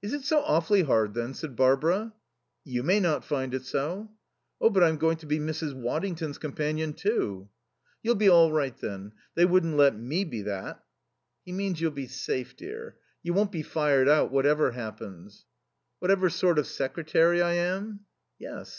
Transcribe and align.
"Is 0.00 0.14
it 0.14 0.22
so 0.22 0.40
awfully 0.44 0.80
hard 0.82 1.12
then?" 1.12 1.34
said 1.34 1.56
Barbara. 1.56 2.14
"You 2.64 2.82
may 2.82 3.00
not 3.00 3.22
find 3.22 3.52
it 3.52 3.66
so." 3.66 4.10
"Oh, 4.62 4.70
but 4.70 4.82
I'm 4.82 4.96
going 4.96 5.18
to 5.18 5.26
be 5.26 5.38
Mrs. 5.38 5.74
Waddington's 5.74 6.38
companion, 6.38 6.94
too." 6.94 7.50
"You'll 8.02 8.14
be 8.14 8.30
all 8.30 8.50
right 8.50 8.74
then. 8.74 9.12
They 9.34 9.44
wouldn't 9.44 9.76
let 9.76 9.94
me 9.94 10.24
be 10.24 10.40
that." 10.40 10.82
"He 11.44 11.52
means 11.52 11.82
you'll 11.82 11.90
be 11.90 12.06
safe, 12.06 12.56
dear. 12.56 12.96
You 13.22 13.34
won't 13.34 13.52
be 13.52 13.62
fired 13.62 14.08
out 14.08 14.32
whatever 14.32 14.70
happens." 14.70 15.44
"Whatever 15.98 16.30
sort 16.30 16.58
of 16.58 16.66
secretary 16.66 17.42
I 17.42 17.52
am?" 17.52 18.06
"Yes. 18.38 18.70